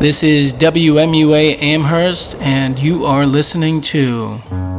This 0.00 0.22
is 0.22 0.54
WMUA 0.54 1.60
Amherst, 1.60 2.34
and 2.40 2.78
you 2.78 3.04
are 3.04 3.26
listening 3.26 3.82
to. 3.82 4.69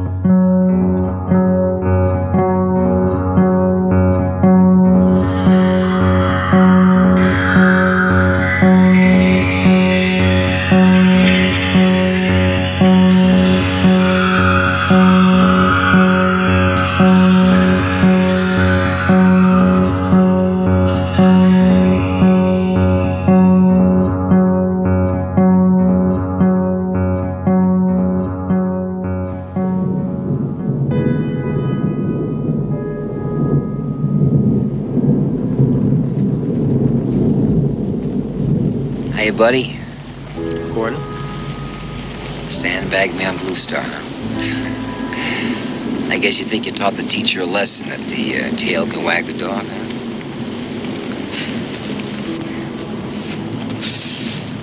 I 46.12 46.18
guess 46.18 46.38
you 46.38 46.44
think 46.44 46.66
you 46.66 46.72
taught 46.72 46.92
the 46.92 47.04
teacher 47.04 47.40
a 47.40 47.46
lesson 47.46 47.88
that 47.88 47.98
the 48.00 48.36
uh, 48.36 48.50
tail 48.58 48.86
can 48.86 49.02
wag 49.02 49.24
the 49.24 49.32
dog, 49.32 49.64
huh? 49.64 49.86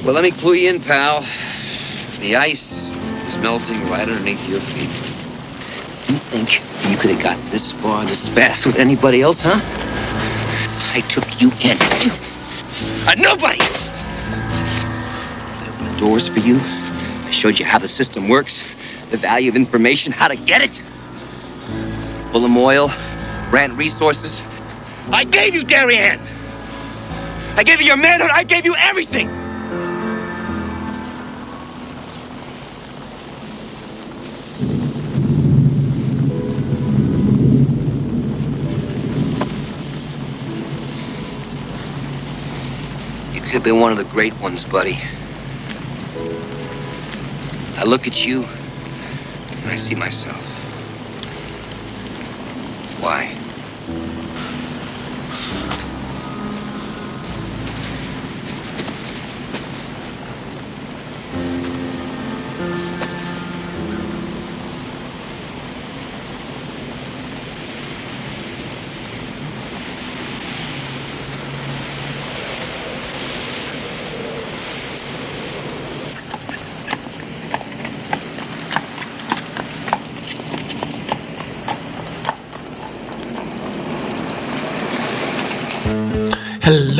Well, 0.05 0.13
let 0.13 0.23
me 0.23 0.29
clue 0.29 0.53
you 0.53 0.69
in, 0.69 0.79
pal. 0.79 1.21
The 2.19 2.35
ice 2.35 2.91
is 3.25 3.35
melting 3.39 3.81
right 3.89 4.07
underneath 4.07 4.47
your 4.47 4.59
feet. 4.59 4.91
You 6.07 6.19
think 6.29 6.61
you 6.87 6.95
could 6.97 7.09
have 7.09 7.23
got 7.23 7.43
this 7.49 7.71
far 7.71 8.05
this 8.05 8.29
fast 8.29 8.67
with 8.67 8.77
anybody 8.77 9.23
else, 9.23 9.41
huh? 9.41 9.59
I 10.93 11.01
took 11.09 11.41
you 11.41 11.49
in. 11.63 11.79
Uh, 13.07 13.15
nobody! 13.17 13.57
I 13.59 13.65
opened 15.67 15.95
the 15.95 15.99
doors 15.99 16.27
for 16.27 16.41
you. 16.41 16.59
I 16.59 17.31
showed 17.31 17.57
you 17.57 17.65
how 17.65 17.79
the 17.79 17.87
system 17.87 18.29
works, 18.29 18.61
the 19.09 19.17
value 19.17 19.49
of 19.49 19.55
information, 19.55 20.13
how 20.13 20.27
to 20.27 20.35
get 20.35 20.61
it. 20.61 20.79
Full 22.31 22.45
of 22.45 22.55
oil, 22.55 22.91
ran 23.49 23.75
resources. 23.75 24.43
I 25.11 25.23
gave 25.23 25.55
you 25.55 25.63
Darien. 25.63 26.19
I 27.55 27.63
gave 27.63 27.81
you 27.81 27.87
your 27.87 27.97
manhood. 27.97 28.29
I 28.31 28.43
gave 28.43 28.65
you 28.65 28.75
everything. 28.77 29.27
You 43.33 43.41
could 43.41 43.51
have 43.53 43.63
been 43.63 43.79
one 43.79 43.91
of 43.91 43.97
the 43.97 44.05
great 44.05 44.39
ones, 44.39 44.63
buddy. 44.65 44.99
I 47.75 47.85
look 47.85 48.05
at 48.05 48.25
you 48.25 48.43
and 48.43 49.71
I 49.71 49.75
see 49.75 49.95
myself. 49.95 50.48
Why? 52.99 53.38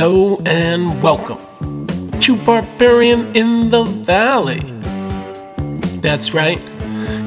And 0.09 1.03
welcome 1.03 1.37
to 2.21 2.35
Barbarian 2.35 3.35
in 3.35 3.69
the 3.69 3.83
Valley. 3.83 4.59
That's 6.01 6.33
right, 6.33 6.59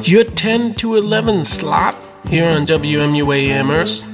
your 0.02 0.24
10 0.24 0.74
to 0.74 0.96
11 0.96 1.44
slot 1.44 1.94
here 2.26 2.50
on 2.50 2.66
WMUA 2.66 3.50
Amherst. 3.50 4.04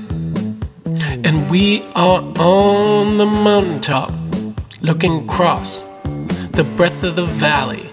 And 1.25 1.51
we 1.51 1.83
are 1.95 2.21
on 2.39 3.17
the 3.17 3.25
mountaintop 3.25 4.13
looking 4.83 5.25
across 5.25 5.81
the 6.53 6.71
breadth 6.77 7.05
of 7.05 7.17
the 7.17 7.25
valley, 7.25 7.91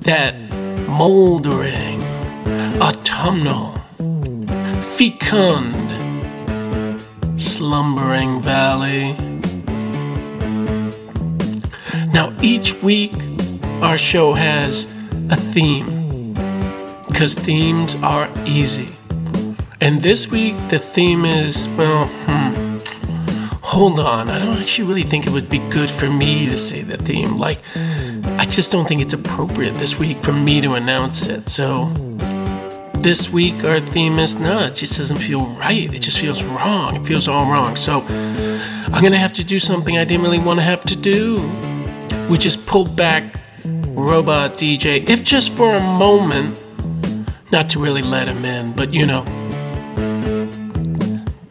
that 0.00 0.34
moldering, 0.88 2.02
autumnal, 2.82 3.78
fecund, 4.96 5.92
slumbering 7.40 8.42
valley. 8.42 9.23
Now, 12.14 12.32
each 12.40 12.80
week, 12.80 13.12
our 13.82 13.96
show 13.96 14.34
has 14.34 14.84
a 15.30 15.36
theme 15.36 16.32
because 17.08 17.34
themes 17.34 17.96
are 18.02 18.28
easy. 18.46 18.88
And 19.80 20.00
this 20.00 20.30
week, 20.30 20.54
the 20.68 20.78
theme 20.78 21.24
is 21.24 21.66
well, 21.76 22.06
hmm, 22.06 22.78
hold 23.62 23.98
on. 23.98 24.30
I 24.30 24.38
don't 24.38 24.58
actually 24.58 24.86
really 24.86 25.02
think 25.02 25.26
it 25.26 25.32
would 25.32 25.50
be 25.50 25.58
good 25.58 25.90
for 25.90 26.08
me 26.08 26.46
to 26.46 26.56
say 26.56 26.82
the 26.82 26.96
theme. 26.96 27.36
Like, 27.36 27.58
I 28.38 28.46
just 28.48 28.70
don't 28.70 28.86
think 28.86 29.02
it's 29.02 29.14
appropriate 29.14 29.72
this 29.72 29.98
week 29.98 30.16
for 30.16 30.32
me 30.32 30.60
to 30.60 30.74
announce 30.74 31.26
it. 31.26 31.48
So, 31.48 31.86
this 33.04 33.28
week 33.28 33.64
our 33.64 33.80
theme 33.80 34.18
is 34.18 34.38
no, 34.38 34.60
it 34.60 34.76
just 34.76 34.96
doesn't 34.96 35.18
feel 35.18 35.44
right. 35.58 35.92
It 35.92 36.00
just 36.00 36.20
feels 36.20 36.42
wrong. 36.44 36.96
It 36.96 37.04
feels 37.04 37.28
all 37.28 37.44
wrong. 37.50 37.76
So 37.76 38.00
I'm 38.08 39.02
gonna 39.02 39.18
have 39.18 39.34
to 39.34 39.44
do 39.44 39.58
something 39.58 39.98
I 39.98 40.04
didn't 40.04 40.22
really 40.22 40.38
want 40.38 40.60
to 40.60 40.64
have 40.64 40.84
to 40.84 40.96
do, 40.96 41.42
which 42.28 42.46
is 42.46 42.56
pull 42.56 42.86
back 42.86 43.22
Robot 43.64 44.54
DJ, 44.54 45.08
if 45.08 45.24
just 45.24 45.52
for 45.52 45.74
a 45.74 45.80
moment, 45.80 46.60
not 47.50 47.68
to 47.70 47.78
really 47.78 48.02
let 48.02 48.28
him 48.28 48.44
in, 48.44 48.72
but 48.74 48.92
you 48.92 49.06
know, 49.06 49.24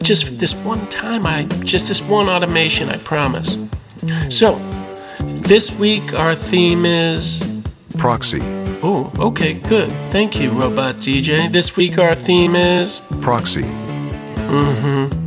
just 0.02 0.38
this 0.38 0.54
one 0.64 0.86
time, 0.88 1.26
I 1.26 1.44
just 1.64 1.88
this 1.88 2.02
one 2.02 2.28
automation, 2.28 2.88
I 2.90 2.98
promise. 2.98 3.56
So 4.28 4.58
this 5.18 5.70
week 5.78 6.12
our 6.14 6.34
theme 6.34 6.84
is 6.84 7.62
Proxy. 7.98 8.40
Oh, 8.82 9.10
okay, 9.18 9.54
good. 9.54 9.88
Thank 10.10 10.38
you, 10.38 10.50
Robot 10.50 10.96
DJ. 10.96 11.50
This 11.50 11.74
week 11.74 11.96
our 11.98 12.14
theme 12.14 12.54
is. 12.54 13.00
Proxy. 13.22 13.62
Mm-hmm. 14.52 15.22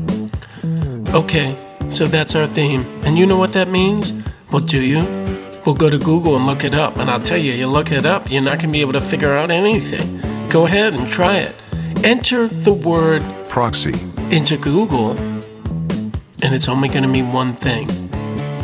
Okay, 1.16 1.56
so 1.90 2.06
that's 2.06 2.36
our 2.36 2.46
theme. 2.46 2.86
And 3.04 3.18
you 3.18 3.26
know 3.26 3.38
what 3.38 3.54
that 3.54 3.70
means? 3.70 4.14
Well, 4.52 4.62
do 4.62 4.80
you? 4.80 5.37
We'll 5.68 5.76
go 5.76 5.90
to 5.90 5.98
Google 5.98 6.38
and 6.38 6.46
look 6.46 6.64
it 6.64 6.74
up. 6.74 6.96
And 6.96 7.10
I'll 7.10 7.20
tell 7.20 7.38
you, 7.38 7.52
you 7.52 7.68
look 7.68 7.92
it 7.92 8.06
up, 8.06 8.32
you're 8.32 8.42
not 8.42 8.62
going 8.62 8.70
to 8.70 8.72
be 8.72 8.80
able 8.80 8.94
to 8.94 9.02
figure 9.02 9.34
out 9.34 9.52
anything. 9.52 10.48
Go 10.48 10.66
ahead 10.66 10.94
and 10.94 11.06
try 11.06 11.40
it. 11.40 11.58
Enter 12.06 12.48
the 12.48 12.72
word 12.72 13.22
Proxy. 13.50 13.92
into 14.34 14.56
Google, 14.56 15.18
and 15.18 16.56
it's 16.56 16.70
only 16.70 16.88
going 16.88 17.04
to 17.04 17.10
mean 17.10 17.34
one 17.34 17.52
thing. 17.52 17.86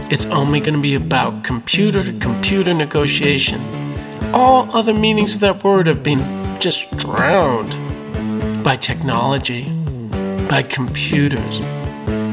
It's 0.10 0.26
only 0.28 0.62
going 0.62 0.76
to 0.76 0.82
be 0.82 0.96
about 0.96 1.44
computer 1.44 2.02
to 2.04 2.18
computer 2.20 2.74
negotiation. 2.74 3.60
All 4.34 4.74
other 4.74 4.94
meanings 4.94 5.34
of 5.34 5.42
that 5.42 5.62
word 5.62 5.88
have 5.88 6.04
been 6.04 6.22
just 6.58 6.96
drowned 6.96 7.74
by 8.64 8.78
technology, 8.78 9.70
by 10.48 10.62
computers. 10.62 11.58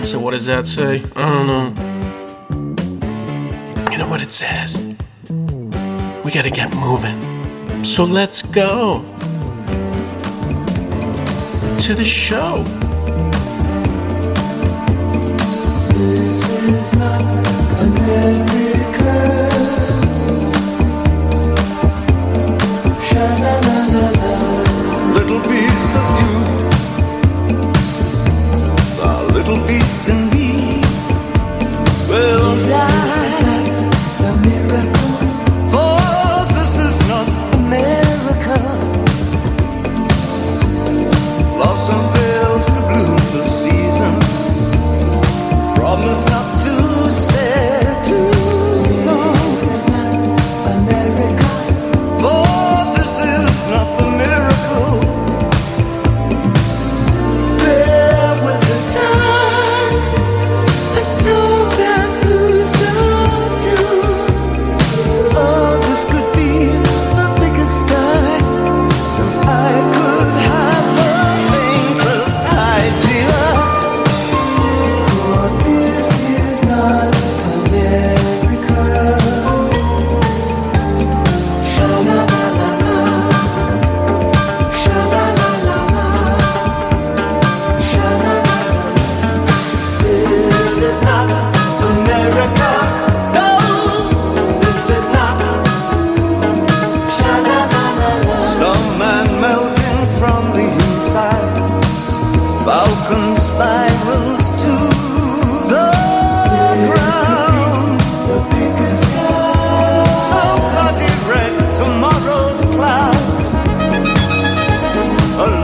So, 0.08 0.20
what 0.20 0.31
does 0.31 0.46
that 0.46 0.64
say? 0.64 1.02
I 1.17 1.28
don't 1.28 1.46
know. 1.49 1.89
You 3.90 3.98
know 3.98 4.08
what 4.08 4.22
it 4.22 4.31
says? 4.31 4.78
We 6.25 6.31
gotta 6.31 6.50
get 6.50 6.75
moving. 6.76 7.19
So, 7.84 8.04
let's 8.04 8.42
go 8.42 9.02
to 11.78 11.94
the 11.94 12.04
show. 12.04 12.62
This 15.98 16.48
is 16.69 16.94
not 16.94 17.22
America. 17.82 19.39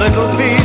Little 0.09 0.37
piece 0.37 0.56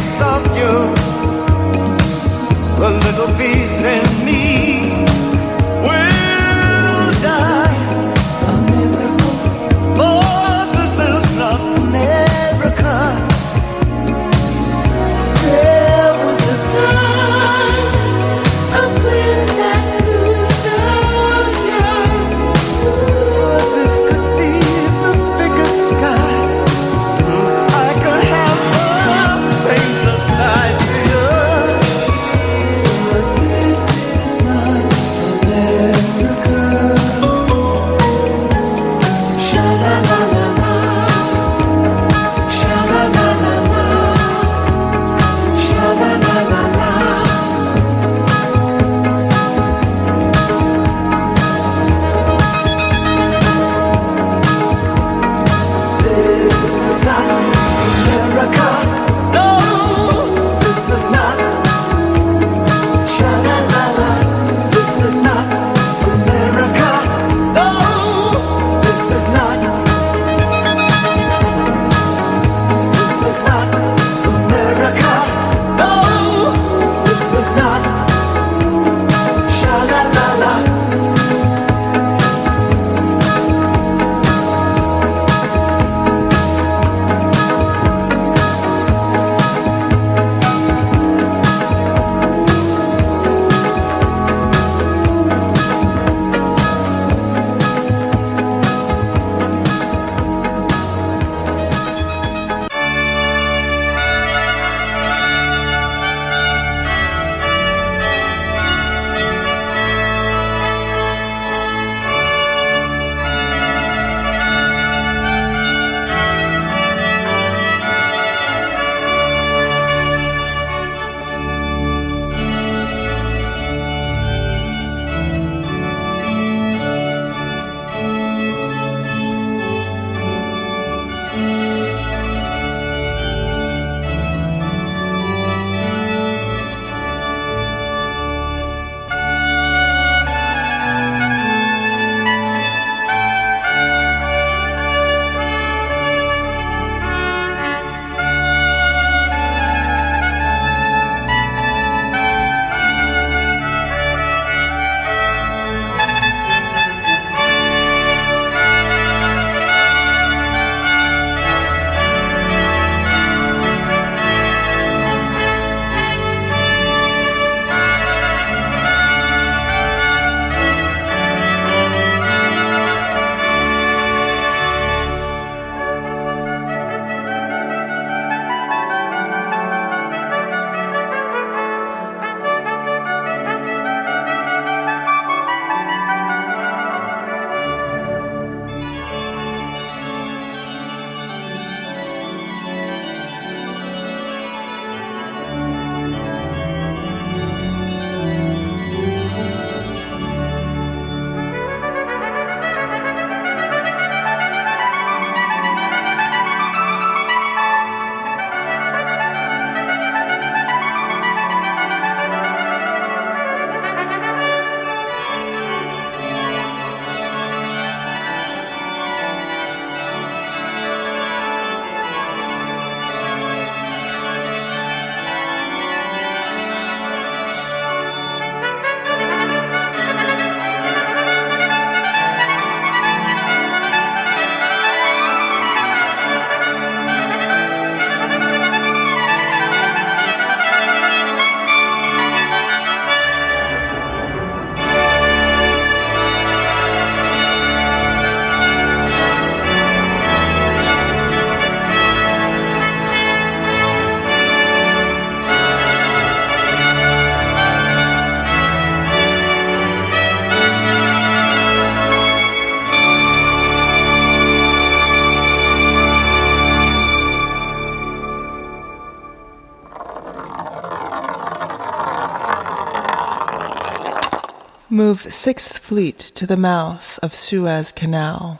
Move 274.93 275.19
6th 275.19 275.79
Fleet 275.79 276.17
to 276.19 276.45
the 276.45 276.57
mouth 276.57 277.17
of 277.24 277.31
Suez 277.31 277.93
Canal. 277.93 278.60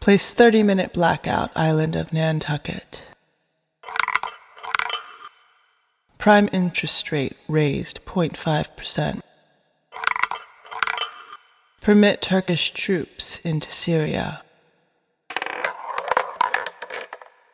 Place 0.00 0.28
30 0.28 0.62
minute 0.62 0.92
blackout 0.92 1.50
island 1.56 1.96
of 1.96 2.12
Nantucket. 2.12 3.06
Prime 6.18 6.50
interest 6.52 7.10
rate 7.10 7.38
raised 7.48 8.04
0.5%. 8.04 9.22
Permit 11.80 12.20
Turkish 12.20 12.74
troops 12.74 13.40
into 13.46 13.70
Syria. 13.70 14.42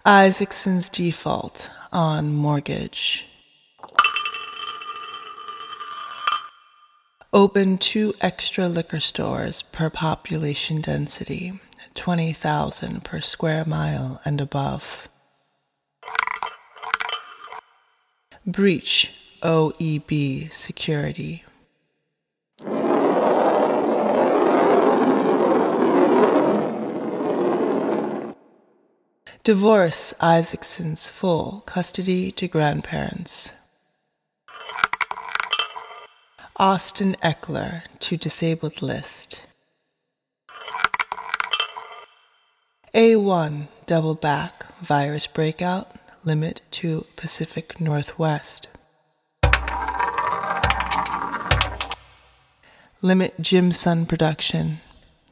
Isaacson's 0.04 0.88
default 0.88 1.70
on 1.92 2.34
mortgage. 2.34 3.28
Open 7.34 7.78
two 7.78 8.14
extra 8.20 8.68
liquor 8.68 9.00
stores 9.00 9.62
per 9.62 9.90
population 9.90 10.80
density, 10.80 11.58
20,000 11.94 13.02
per 13.02 13.20
square 13.20 13.64
mile 13.66 14.20
and 14.24 14.40
above. 14.40 15.08
Breach 18.46 19.18
OEB 19.42 20.52
security. 20.52 21.42
Divorce 29.42 30.14
Isaacson's 30.22 31.08
full 31.08 31.64
custody 31.66 32.30
to 32.30 32.46
grandparents. 32.46 33.50
Austin 36.56 37.16
Ekeler 37.20 37.82
to 37.98 38.16
disabled 38.16 38.80
list. 38.80 39.44
A1 42.94 43.66
double 43.86 44.14
back 44.14 44.64
virus 44.74 45.26
breakout 45.26 45.88
limit 46.22 46.60
to 46.70 47.04
Pacific 47.16 47.80
Northwest. 47.80 48.68
Limit 53.02 53.34
Jim 53.40 53.72
Sun 53.72 54.06
production 54.06 54.76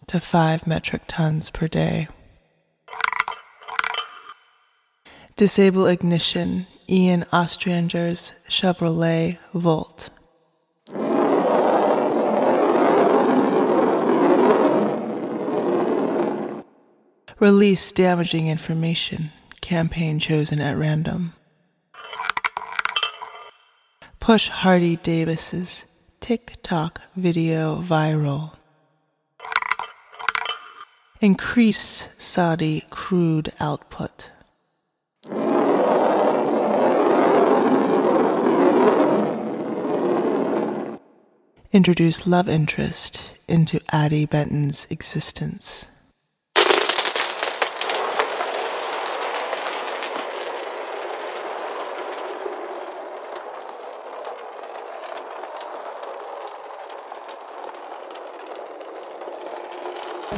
to 0.09 0.19
5 0.19 0.67
metric 0.67 1.02
tons 1.07 1.50
per 1.50 1.69
day. 1.69 2.09
Disable 5.37 5.87
ignition 5.87 6.67
Ian 6.88 7.23
Ostrander's 7.33 8.33
Chevrolet 8.49 9.38
Volt. 9.55 10.11
Release 17.42 17.90
damaging 17.90 18.46
information. 18.46 19.30
Campaign 19.61 20.20
chosen 20.20 20.61
at 20.61 20.76
random. 20.76 21.32
Push 24.20 24.49
Hardy 24.49 24.94
Davis's 24.94 25.84
TikTok 26.20 27.00
video 27.16 27.78
viral. 27.80 28.54
Increase 31.20 32.06
Saudi 32.16 32.84
crude 32.90 33.49
output. 33.58 34.30
Introduce 41.72 42.25
love 42.25 42.49
interest 42.49 43.34
into 43.49 43.80
Addie 43.90 44.26
Benton's 44.26 44.87
existence. 44.90 45.88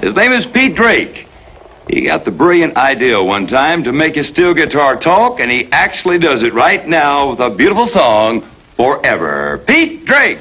His 0.05 0.15
name 0.15 0.33
is 0.33 0.45
Pete 0.45 0.75
Drake. 0.75 1.27
He 1.89 2.03
got 2.03 2.27
the 2.27 2.31
brilliant 2.31 2.77
idea 2.77 3.23
one 3.23 3.47
time 3.47 3.85
to 3.85 3.91
make 3.91 4.17
his 4.17 4.29
steel 4.29 4.53
guitar 4.53 4.97
talk, 4.97 5.41
and 5.41 5.51
he 5.51 5.67
actually 5.73 6.19
does 6.19 6.43
it 6.43 6.53
right 6.53 6.87
now 6.87 7.31
with 7.31 7.41
a 7.41 7.49
beautiful 7.49 7.87
song, 7.87 8.43
Forever. 8.77 9.63
Pete 9.67 10.05
Drake. 10.05 10.41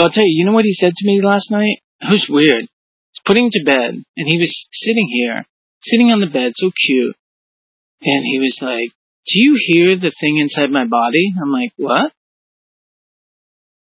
But 0.00 0.04
I'll 0.04 0.12
tell 0.12 0.24
you, 0.24 0.32
you 0.38 0.46
know 0.46 0.52
what 0.52 0.64
he 0.64 0.72
said 0.72 0.94
to 0.94 1.06
me 1.06 1.20
last 1.22 1.50
night? 1.50 1.82
It 2.00 2.08
was 2.08 2.26
weird. 2.26 2.62
He's 2.62 3.20
putting 3.26 3.50
to 3.50 3.62
bed, 3.62 4.02
and 4.16 4.26
he 4.26 4.38
was 4.38 4.66
sitting 4.72 5.06
here, 5.12 5.44
sitting 5.82 6.10
on 6.10 6.20
the 6.20 6.26
bed, 6.26 6.52
so 6.54 6.70
cute. 6.70 7.14
And 8.00 8.24
he 8.24 8.38
was 8.38 8.56
like, 8.62 8.92
Do 9.26 9.38
you 9.38 9.56
hear 9.58 9.98
the 9.98 10.10
thing 10.18 10.38
inside 10.38 10.70
my 10.70 10.86
body? 10.86 11.34
I'm 11.38 11.52
like, 11.52 11.72
What? 11.76 12.12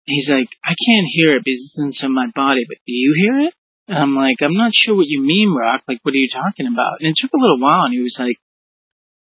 He's 0.07 0.29
like, 0.29 0.49
I 0.65 0.75
can't 0.85 1.07
hear 1.07 1.37
it 1.37 1.45
because 1.45 1.63
it's 1.63 1.79
inside 1.79 2.09
my 2.09 2.27
body, 2.35 2.65
but 2.67 2.79
do 2.85 2.91
you 2.91 3.13
hear 3.15 3.47
it? 3.47 3.53
And 3.87 3.97
I'm 3.97 4.13
like, 4.13 4.41
I'm 4.41 4.57
not 4.57 4.73
sure 4.73 4.97
what 4.97 5.07
you 5.07 5.21
mean, 5.21 5.53
Rock. 5.53 5.83
Like, 5.87 5.99
what 6.03 6.15
are 6.15 6.17
you 6.17 6.27
talking 6.27 6.67
about? 6.67 6.99
And 6.99 7.07
it 7.07 7.15
took 7.15 7.31
a 7.31 7.41
little 7.41 7.61
while, 7.61 7.85
and 7.85 7.93
he 7.93 8.01
was 8.01 8.17
like, 8.19 8.39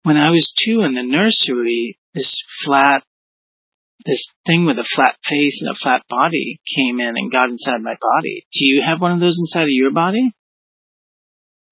When 0.03 0.17
I 0.17 0.29
was 0.29 0.53
two 0.53 0.81
in 0.81 0.95
the 0.95 1.03
nursery, 1.03 1.97
this 2.13 2.43
flat 2.65 3.05
this 4.05 4.27
thing 4.45 4.65
with 4.65 4.77
a 4.77 4.87
flat 4.95 5.15
face 5.23 5.61
and 5.61 5.69
a 5.69 5.79
flat 5.79 6.03
body 6.09 6.59
came 6.75 6.99
in 6.99 7.15
and 7.17 7.31
got 7.31 7.49
inside 7.49 7.81
my 7.81 7.95
body. 8.01 8.45
Do 8.53 8.65
you 8.65 8.81
have 8.85 9.01
one 9.01 9.11
of 9.13 9.19
those 9.19 9.37
inside 9.39 9.63
of 9.63 9.69
your 9.69 9.91
body? 9.91 10.31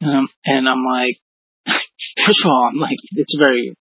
And 0.01 0.11
I'm, 0.11 0.27
and 0.45 0.69
I'm 0.69 0.83
like, 0.85 1.17
first 2.25 2.45
of 2.45 2.49
all, 2.49 2.69
I'm 2.71 2.79
like, 2.79 2.97
it's 3.11 3.37
very, 3.37 3.75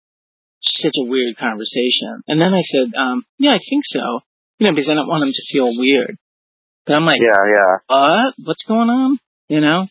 such 0.61 0.95
a 0.97 1.05
weird 1.05 1.37
conversation. 1.37 2.21
And 2.27 2.41
then 2.41 2.53
I 2.53 2.61
said, 2.61 2.97
um, 2.97 3.23
yeah, 3.37 3.51
I 3.51 3.59
think 3.69 3.83
so. 3.85 4.21
You 4.59 4.65
know, 4.65 4.71
because 4.71 4.89
I 4.89 4.95
don't 4.95 5.07
want 5.07 5.23
him 5.23 5.31
to 5.33 5.53
feel 5.53 5.67
weird. 5.77 6.17
But 6.85 6.95
I'm 6.95 7.05
like, 7.05 7.19
Yeah, 7.21 7.43
yeah. 7.53 7.75
what? 7.87 8.33
What's 8.43 8.63
going 8.63 8.89
on? 8.89 9.19
You 9.49 9.61
know? 9.61 9.85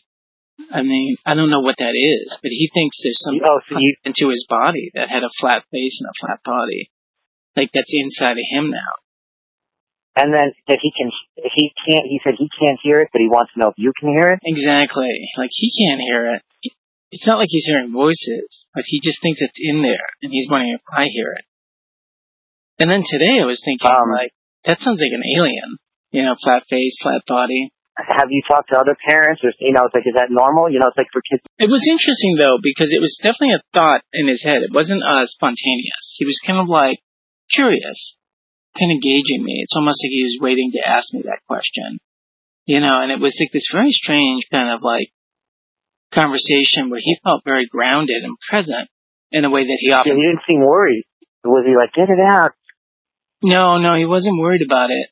I 0.72 0.82
mean, 0.82 1.16
I 1.24 1.34
don't 1.34 1.50
know 1.50 1.60
what 1.60 1.76
that 1.78 1.92
is, 1.94 2.38
but 2.42 2.50
he 2.50 2.70
thinks 2.72 2.98
there's 3.02 3.20
something 3.22 3.42
Oh, 3.46 3.60
so 3.68 3.76
you, 3.78 3.94
into 4.04 4.30
his 4.30 4.46
body 4.48 4.90
that 4.94 5.08
had 5.08 5.22
a 5.22 5.28
flat 5.38 5.62
face 5.70 6.00
and 6.00 6.08
a 6.08 6.16
flat 6.26 6.40
body. 6.44 6.90
Like 7.56 7.72
that's 7.72 7.92
inside 7.92 8.36
of 8.36 8.46
him 8.52 8.70
now. 8.70 8.92
and 10.16 10.32
then 10.32 10.52
if 10.68 10.80
he 10.80 10.92
can, 10.96 11.10
if 11.36 11.52
he 11.54 11.72
can't, 11.88 12.06
he 12.06 12.20
said 12.22 12.34
he 12.38 12.48
can't 12.60 12.78
hear 12.82 13.00
it, 13.00 13.08
but 13.12 13.20
he 13.20 13.28
wants 13.28 13.52
to 13.54 13.60
know 13.60 13.68
if 13.68 13.78
you 13.78 13.92
can 13.98 14.10
hear 14.10 14.28
it. 14.32 14.40
Exactly. 14.44 15.08
Like 15.36 15.50
he 15.52 15.72
can't 15.72 16.00
hear 16.00 16.34
it. 16.36 16.42
It's 17.12 17.26
not 17.26 17.38
like 17.38 17.48
he's 17.50 17.64
hearing 17.66 17.92
voices, 17.92 18.66
but 18.74 18.84
he 18.86 19.00
just 19.00 19.22
thinks 19.22 19.40
it's 19.40 19.56
in 19.56 19.80
there, 19.82 20.08
and 20.22 20.32
he's 20.32 20.48
wondering 20.50 20.74
if 20.74 20.82
I 20.92 21.06
hear 21.12 21.32
it. 21.32 21.44
And 22.78 22.90
then 22.90 23.02
today 23.06 23.40
I 23.40 23.46
was 23.46 23.62
thinking, 23.64 23.88
Um, 23.88 24.10
like, 24.12 24.32
that 24.66 24.80
sounds 24.80 25.00
like 25.00 25.14
an 25.14 25.22
alien. 25.24 25.78
You 26.10 26.24
know, 26.24 26.34
flat 26.42 26.64
face, 26.68 26.98
flat 27.00 27.22
body. 27.26 27.70
Have 27.96 28.28
you 28.28 28.42
talked 28.46 28.68
to 28.70 28.76
other 28.78 28.96
parents, 29.08 29.40
or 29.42 29.52
you 29.60 29.72
know, 29.72 29.86
it's 29.86 29.94
like, 29.94 30.04
is 30.04 30.12
that 30.16 30.28
normal? 30.28 30.68
You 30.68 30.78
know, 30.80 30.88
it's 30.88 30.98
like 30.98 31.08
for 31.12 31.22
kids. 31.24 31.40
It 31.56 31.70
was 31.70 31.88
interesting 31.88 32.36
though 32.36 32.58
because 32.60 32.92
it 32.92 33.00
was 33.00 33.16
definitely 33.22 33.56
a 33.56 33.62
thought 33.72 34.02
in 34.12 34.28
his 34.28 34.42
head. 34.44 34.60
It 34.62 34.72
wasn't 34.74 35.02
uh, 35.02 35.24
spontaneous. 35.24 36.16
He 36.18 36.26
was 36.26 36.36
kind 36.44 36.60
of 36.60 36.68
like 36.68 36.98
curious, 37.50 38.16
kind 38.78 38.92
of 38.92 39.00
gauging 39.00 39.42
me. 39.42 39.60
It's 39.62 39.76
almost 39.76 40.02
like 40.02 40.10
he 40.10 40.24
was 40.24 40.38
waiting 40.40 40.70
to 40.72 40.88
ask 40.88 41.12
me 41.12 41.22
that 41.24 41.40
question, 41.48 41.98
you 42.64 42.80
know. 42.80 43.00
And 43.00 43.12
it 43.12 43.20
was 43.20 43.36
like 43.40 43.52
this 43.52 43.68
very 43.72 43.92
strange 43.92 44.44
kind 44.50 44.72
of 44.72 44.82
like 44.82 45.10
conversation 46.12 46.90
where 46.90 47.00
he 47.02 47.18
felt 47.24 47.44
very 47.44 47.66
grounded 47.66 48.22
and 48.22 48.36
present 48.48 48.88
in 49.32 49.44
a 49.44 49.50
way 49.50 49.66
that 49.66 49.78
he 49.80 49.92
often. 49.92 50.12
Yeah, 50.12 50.18
he 50.18 50.26
didn't 50.26 50.46
seem 50.48 50.60
worried. 50.60 51.04
Was 51.44 51.64
he 51.66 51.76
like, 51.76 51.92
get 51.94 52.10
it 52.10 52.20
out? 52.20 52.52
No, 53.42 53.78
no, 53.78 53.94
he 53.94 54.06
wasn't 54.06 54.40
worried 54.40 54.62
about 54.62 54.90
it. 54.90 55.08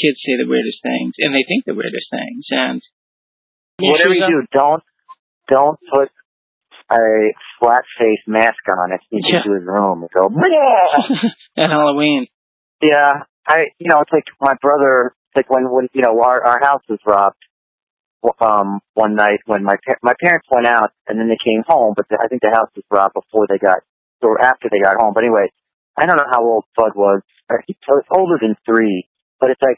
Kids 0.00 0.18
say 0.22 0.36
the 0.36 0.48
weirdest 0.48 0.82
things, 0.82 1.14
and 1.18 1.32
they 1.32 1.44
think 1.46 1.64
the 1.64 1.74
weirdest 1.74 2.10
things, 2.10 2.48
and 2.50 2.82
Whatever 3.80 4.14
you 4.14 4.26
do, 4.26 4.46
don't 4.52 4.82
don't 5.48 5.78
put 5.92 6.10
a 6.90 7.32
flat 7.64 7.84
face 7.98 8.20
mask 8.26 8.60
on 8.68 8.92
and 8.92 9.00
sneak 9.08 9.24
Yeah. 9.26 9.38
into 9.40 9.54
his 9.58 9.64
room 9.66 10.02
and 10.04 10.10
go. 10.12 10.28
At 11.56 11.70
Halloween. 11.70 12.26
yeah, 12.82 13.24
I 13.46 13.66
you 13.78 13.88
know, 13.88 14.00
it's 14.00 14.12
like 14.12 14.24
my 14.40 14.54
brother. 14.60 15.14
It's 15.30 15.36
like 15.36 15.50
when 15.50 15.70
when 15.70 15.88
you 15.92 16.02
know 16.02 16.20
our 16.22 16.44
our 16.44 16.60
house 16.60 16.82
was 16.88 16.98
robbed. 17.06 17.36
Um, 18.40 18.80
one 18.94 19.16
night 19.16 19.40
when 19.44 19.62
my 19.64 19.76
pa- 19.86 20.00
my 20.02 20.14
parents 20.18 20.46
went 20.50 20.66
out 20.66 20.92
and 21.06 21.20
then 21.20 21.28
they 21.28 21.36
came 21.44 21.62
home, 21.66 21.92
but 21.94 22.08
the, 22.08 22.16
I 22.22 22.26
think 22.28 22.40
the 22.40 22.48
house 22.48 22.70
was 22.74 22.84
robbed 22.90 23.12
before 23.12 23.46
they 23.46 23.58
got 23.58 23.80
or 24.22 24.40
after 24.40 24.68
they 24.72 24.80
got 24.80 24.96
home. 24.96 25.12
But 25.14 25.24
anyway, 25.24 25.52
I 25.98 26.06
don't 26.06 26.16
know 26.16 26.24
how 26.30 26.42
old 26.42 26.64
Bud 26.74 26.92
was. 26.96 27.20
Uh, 27.50 27.56
He 27.66 27.76
was 27.86 28.04
older 28.10 28.38
than 28.40 28.56
three, 28.64 29.06
but 29.40 29.50
it's 29.50 29.60
like 29.60 29.76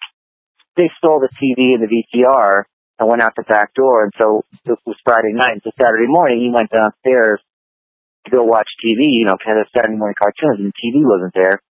they 0.77 0.89
stole 0.99 1.19
the 1.19 1.29
TV 1.43 1.75
and 1.75 1.83
the 1.83 1.91
VCR 1.91 2.63
and 3.01 3.09
went 3.09 3.23
out 3.23 3.35
the 3.37 3.43
back 3.43 3.75
door. 3.75 4.05
And 4.05 4.13
so 4.17 4.45
it 4.65 4.79
was 4.87 4.97
Friday 5.05 5.33
night. 5.35 5.53
And 5.59 5.63
so 5.65 5.73
Saturday 5.77 6.07
morning, 6.07 6.39
he 6.39 6.51
went 6.55 6.71
downstairs 6.71 7.41
to 8.27 8.31
go 8.31 8.43
watch 8.45 8.69
TV, 8.85 9.09
you 9.17 9.25
know, 9.25 9.37
kind 9.41 9.59
of 9.59 9.67
Saturday 9.75 9.97
morning 9.97 10.15
cartoons, 10.19 10.61
and 10.61 10.73
TV 10.75 11.01
wasn't 11.07 11.33
there. 11.35 11.63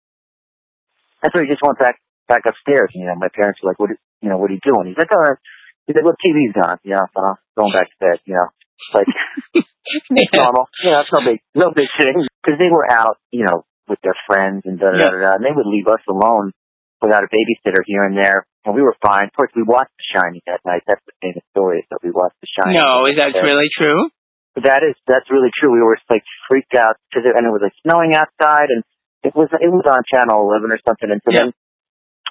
And 1.23 1.33
so 1.35 1.41
he 1.43 1.47
just 1.47 1.63
went 1.63 1.79
back 1.79 1.99
back 2.29 2.43
upstairs. 2.47 2.91
You 2.95 3.07
know, 3.07 3.15
my 3.17 3.29
parents 3.35 3.61
were 3.63 3.71
like, 3.71 3.79
"What? 3.81 3.91
are- 3.93 4.03
You 4.23 4.31
know, 4.31 4.39
what 4.39 4.51
are 4.51 4.55
you 4.55 4.65
doing?" 4.65 4.89
He's 4.89 4.97
like, 4.99 5.13
"Oh, 5.13 5.37
he's 5.87 5.97
like, 5.97 6.05
well, 6.05 6.17
TV's 6.25 6.53
gone. 6.57 6.79
You 6.85 6.97
know, 6.97 7.05
so 7.13 7.21
I'm 7.21 7.37
going 7.57 7.73
back 7.73 7.89
to 7.93 7.97
bed. 8.01 8.19
You 8.25 8.35
know, 8.41 8.49
like 8.95 9.07
it's 9.55 10.33
normal. 10.33 10.65
You 10.83 10.91
know, 10.91 11.01
it's 11.01 11.13
no 11.13 11.21
big, 11.25 11.39
no 11.55 11.69
big 11.75 11.89
thing." 11.99 12.25
Because 12.43 12.59
they 12.59 12.71
were 12.73 12.89
out, 12.91 13.19
you 13.31 13.45
know, 13.45 13.65
with 13.89 13.99
their 14.03 14.17
friends 14.27 14.63
and 14.65 14.79
da 14.79 14.91
da 14.93 14.97
da 14.97 15.11
da, 15.21 15.31
and 15.37 15.45
they 15.45 15.53
would 15.53 15.67
leave 15.69 15.89
us 15.89 16.01
alone 16.09 16.53
without 17.03 17.25
a 17.25 17.29
babysitter 17.29 17.81
here 17.85 18.05
and 18.05 18.17
there, 18.17 18.47
and 18.65 18.75
we 18.75 18.81
were 18.83 18.97
fine. 19.05 19.25
Of 19.29 19.33
course, 19.37 19.51
we 19.57 19.63
watched 19.63 19.93
The 19.99 20.05
Shining 20.21 20.41
that 20.47 20.61
night. 20.65 20.83
That's 20.87 21.05
the 21.05 21.13
famous 21.21 21.45
story 21.53 21.79
is 21.81 21.85
that 21.91 22.01
we 22.03 22.11
watched 22.11 22.37
The 22.41 22.49
Shining. 22.49 22.81
No, 22.81 23.05
is 23.05 23.17
that 23.17 23.33
Yeah. 23.35 23.43
really 23.43 23.69
true? 23.73 24.09
That 24.57 24.87
is 24.87 24.95
that's 25.07 25.27
really 25.31 25.51
true. 25.59 25.73
We 25.73 25.83
were 25.83 25.99
like 26.09 26.23
freaked 26.49 26.75
out 26.75 26.97
because 27.11 27.27
it, 27.27 27.35
and 27.37 27.47
it 27.47 27.51
was 27.51 27.61
like 27.63 27.75
snowing 27.83 28.15
outside, 28.15 28.71
and 28.71 28.83
it 29.25 29.35
was 29.35 29.49
it 29.53 29.71
was 29.71 29.83
on 29.87 30.03
channel 30.07 30.47
eleven 30.47 30.71
or 30.71 30.79
something. 30.87 31.11
And 31.11 31.21
so 31.27 31.33
Yeah. 31.35 31.41
then 31.51 31.53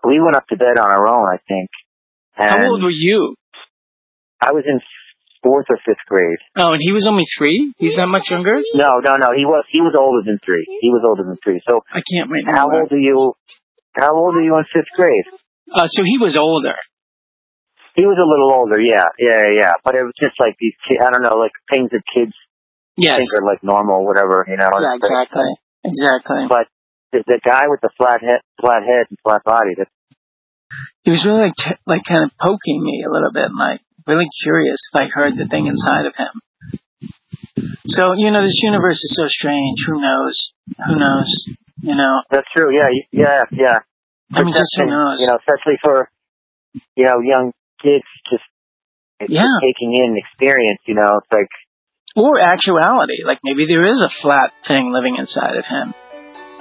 we 0.07 0.19
went 0.19 0.35
up 0.35 0.47
to 0.47 0.55
bed 0.55 0.79
on 0.79 0.87
our 0.89 1.07
own, 1.07 1.27
I 1.27 1.37
think. 1.47 1.69
And 2.37 2.49
How 2.49 2.67
old 2.69 2.81
were 2.81 2.89
you? 2.95 3.35
I 4.41 4.51
was 4.51 4.63
in 4.65 4.79
fourth 5.43 5.65
or 5.69 5.77
fifth 5.85 6.03
grade. 6.07 6.39
Oh, 6.55 6.71
and 6.71 6.81
he 6.81 6.91
was 6.93 7.07
only 7.07 7.25
three? 7.37 7.73
He's 7.77 7.95
that 7.97 8.07
much 8.07 8.31
younger? 8.31 8.59
No, 8.73 8.99
no, 8.99 9.17
no. 9.17 9.31
He 9.35 9.45
was 9.45 9.65
he 9.69 9.81
was 9.81 9.93
older 9.99 10.23
than 10.25 10.39
three. 10.45 10.65
He 10.79 10.89
was 10.89 11.03
older 11.05 11.23
than 11.27 11.37
three. 11.43 11.61
So 11.67 11.81
I 11.91 12.01
can't 12.11 12.31
wait. 12.31 12.45
how 12.47 12.71
old 12.71 12.91
are 12.91 12.97
you? 12.97 13.33
How 13.95 14.15
old 14.15 14.35
are 14.35 14.41
you 14.41 14.55
in 14.57 14.63
fifth 14.73 14.91
grade? 14.95 15.25
Uh, 15.73 15.87
so 15.87 16.03
he 16.03 16.17
was 16.17 16.37
older. 16.37 16.75
He 17.95 18.05
was 18.05 18.17
a 18.17 18.25
little 18.25 18.51
older, 18.51 18.79
yeah, 18.81 19.05
yeah, 19.19 19.43
yeah. 19.55 19.73
But 19.85 19.95
it 19.95 20.03
was 20.03 20.13
just 20.19 20.39
like 20.39 20.55
these, 20.59 20.73
ki- 20.87 20.97
I 20.99 21.11
don't 21.11 21.21
know, 21.21 21.37
like 21.37 21.51
things 21.69 21.91
that 21.91 22.01
kids 22.13 22.33
Yes. 22.95 23.17
think 23.17 23.29
are 23.41 23.45
like 23.45 23.63
normal, 23.63 24.05
whatever, 24.05 24.45
you 24.47 24.57
know. 24.57 24.69
Yeah, 24.81 24.95
exactly. 24.95 25.49
Exactly. 25.83 26.45
But 26.49 26.67
the, 27.11 27.23
the 27.25 27.39
guy 27.43 27.67
with 27.67 27.81
the 27.81 27.89
flat 27.97 28.21
head, 28.21 28.41
flat 28.61 28.81
head 28.83 29.07
and 29.09 29.17
flat 29.23 29.43
body, 29.43 29.73
that 29.77 29.87
he 31.03 31.11
was 31.11 31.25
really 31.25 31.41
like, 31.49 31.53
t- 31.57 31.81
like 31.85 32.01
kind 32.07 32.23
of 32.23 32.31
poking 32.39 32.81
me 32.83 33.03
a 33.07 33.11
little 33.11 33.31
bit, 33.31 33.45
and 33.45 33.57
like 33.57 33.81
really 34.07 34.27
curious 34.43 34.79
if 34.91 34.95
I 34.99 35.05
heard 35.07 35.37
the 35.37 35.45
thing 35.45 35.67
inside 35.67 36.05
of 36.05 36.13
him. 36.17 36.33
So 37.85 38.13
you 38.13 38.31
know, 38.31 38.41
this 38.41 38.61
universe 38.63 39.03
is 39.03 39.15
so 39.15 39.27
strange. 39.27 39.79
Who 39.87 40.01
knows? 40.01 40.53
Who 40.87 40.95
knows? 40.97 41.45
You 41.81 41.95
know. 41.95 42.21
That's 42.31 42.47
true. 42.55 42.75
Yeah, 42.75 42.89
yeah, 43.11 43.43
yeah. 43.51 43.79
I 44.33 44.43
mean, 44.43 44.53
just 44.53 44.75
who 44.79 44.85
knows? 44.87 45.19
You 45.19 45.27
know, 45.27 45.37
especially 45.37 45.77
for 45.83 46.09
you 46.95 47.05
know 47.05 47.19
young 47.21 47.53
kids, 47.83 48.05
just 48.31 48.43
it's 49.19 49.31
Yeah. 49.31 49.41
just 49.43 49.61
taking 49.61 49.93
in 49.93 50.15
experience. 50.17 50.79
You 50.87 50.95
know, 50.95 51.19
it's 51.21 51.31
like 51.31 51.49
or 52.15 52.39
actuality. 52.39 53.23
Like 53.25 53.39
maybe 53.43 53.65
there 53.65 53.85
is 53.85 54.01
a 54.01 54.09
flat 54.21 54.51
thing 54.67 54.91
living 54.93 55.17
inside 55.17 55.57
of 55.57 55.65
him. 55.65 55.93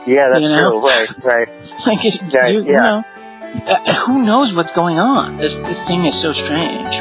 yeah, 0.06 0.28
that's 0.30 0.42
You 0.42 0.48
know? 0.48 0.80
true. 0.80 0.86
Right, 0.86 1.08
right. 1.24 1.48
Like 1.86 2.04
it, 2.04 2.22
Yeah, 2.32 2.46
you, 2.48 2.58
you 2.64 2.72
yeah. 2.72 2.80
know, 2.80 3.04
uh, 3.66 3.94
who 4.06 4.24
knows 4.24 4.54
what's 4.54 4.72
going 4.72 4.98
on? 4.98 5.36
This, 5.36 5.54
this 5.54 5.86
thing 5.86 6.04
is 6.04 6.20
so 6.20 6.32
strange. 6.32 6.92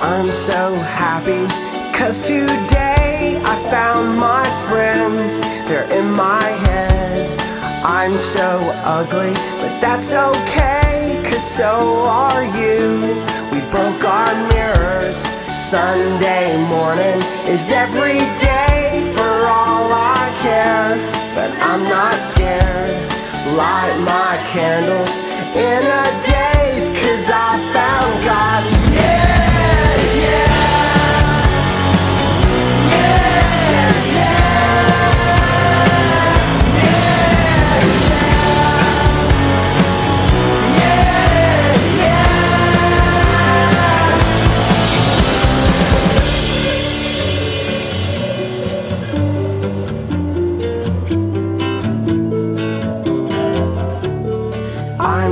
I'm 0.00 0.30
so 0.32 0.74
happy 0.74 1.44
cause 1.96 2.26
today 2.26 3.40
I 3.44 3.70
found 3.70 4.18
my 4.18 4.45
friends. 4.68 5.40
They're 5.68 5.90
in 5.92 6.10
my 6.12 6.42
head. 6.42 7.40
I'm 7.84 8.18
so 8.18 8.58
ugly, 8.84 9.32
but 9.60 9.80
that's 9.80 10.12
okay 10.12 11.22
cause 11.24 11.42
so 11.42 12.04
are 12.06 12.44
you. 12.58 13.00
We 13.52 13.60
broke 13.70 14.02
our 14.04 14.34
mirrors. 14.50 15.18
Sunday 15.48 16.56
morning 16.68 17.18
is 17.46 17.70
every 17.70 18.18
day 18.38 19.12
for 19.14 19.34
all 19.56 19.86
I 19.92 20.24
care. 20.42 20.90
But 21.36 21.50
I'm 21.68 21.82
not 21.84 22.18
scared. 22.20 22.96
Light 23.54 23.96
my 24.02 24.34
candles 24.52 25.20
in 25.54 25.82
a 26.02 26.06
daze 26.26 26.88
cause 26.98 27.30
I 27.32 27.50
found 27.72 28.24
God. 28.24 28.75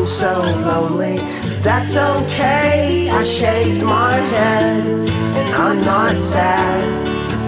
So 0.05 0.39
lonely, 0.43 1.17
that's 1.63 1.97
okay. 1.97 3.09
I 3.11 3.25
shaved 3.25 3.83
my 3.83 4.13
head, 4.13 4.85
and 4.87 5.55
I'm 5.55 5.81
not 5.81 6.17
sad. 6.17 6.85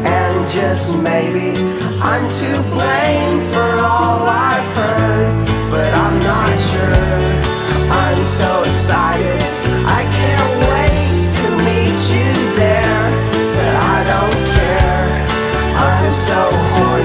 And 0.05 0.49
just 0.49 1.01
maybe 1.03 1.51
I'm 2.01 2.27
to 2.29 2.62
blame 2.73 3.40
for 3.53 3.71
all 3.79 4.27
I've 4.27 4.66
heard, 4.75 5.47
but 5.71 5.92
I'm 5.92 6.19
not 6.21 6.59
sure. 6.59 7.47
I'm 7.92 8.25
so 8.25 8.62
excited, 8.64 9.42
I 9.87 10.03
can't 10.19 10.55
wait 10.73 11.27
to 11.37 11.47
meet 11.61 12.01
you 12.11 12.33
there, 12.57 13.03
but 13.57 13.75
I 13.95 13.99
don't 14.12 14.42
care. 14.57 15.05
I'm 15.77 16.11
so 16.11 16.40
horny, 16.73 16.95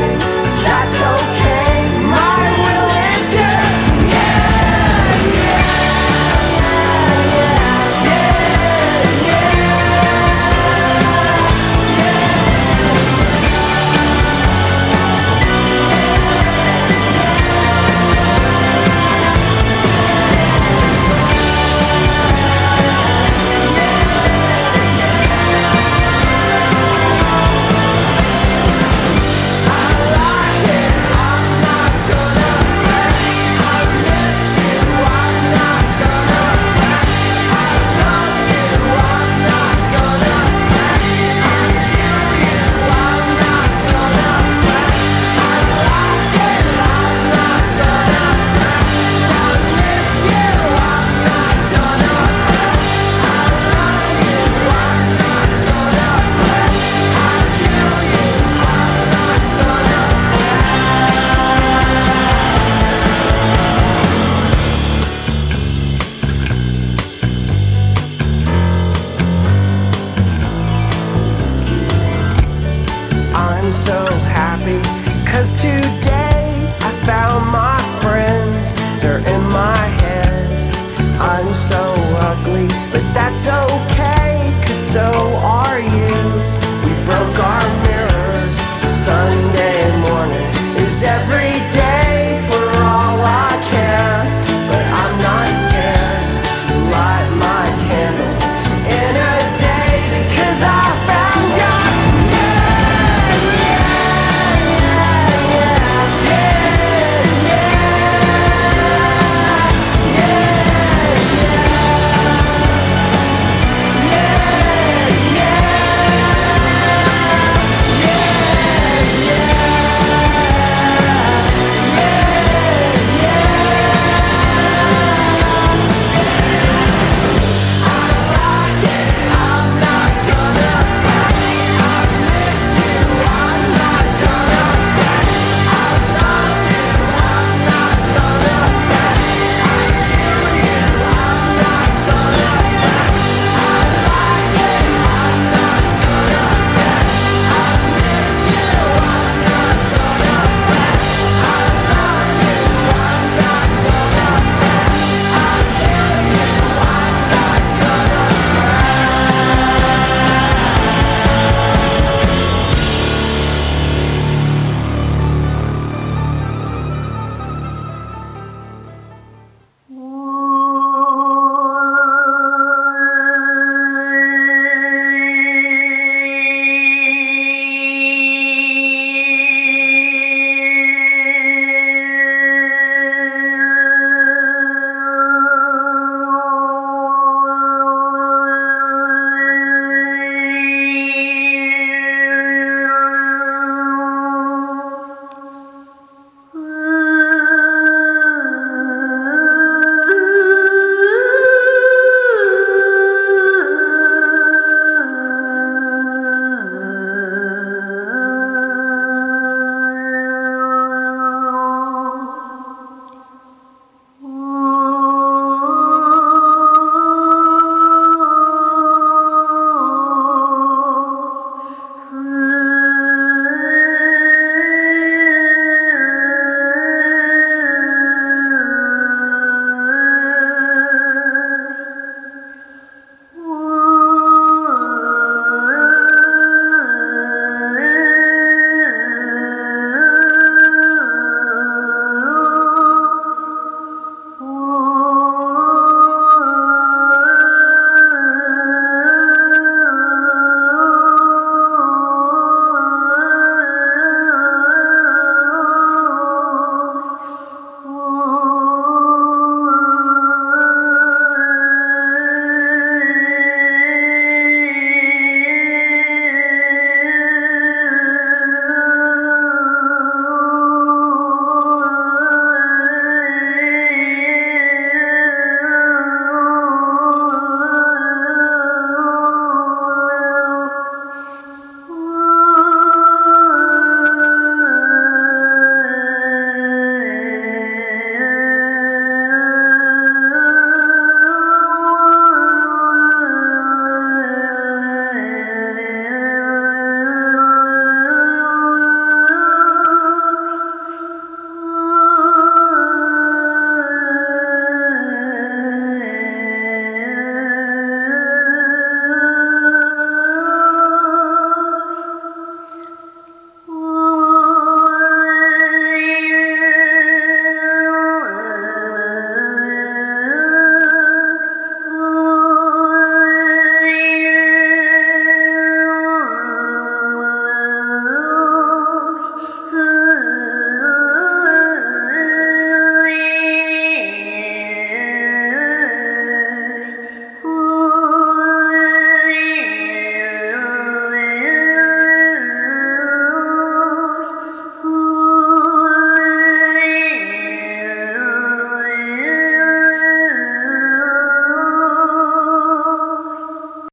I'm 81.42 81.56
so 81.56 81.82
ugly, 82.30 82.68
but 82.94 83.02
that's 83.16 83.48
okay, 83.48 84.54
cause 84.64 84.78
so 84.78 85.10
are 85.42 85.80
you. 85.80 86.14
We 86.86 86.94
broke 87.04 87.38
our 87.40 87.66
mirrors. 87.82 88.56
Sunday 88.86 89.90
morning 90.06 90.50
is 90.78 91.02
every 91.02 91.61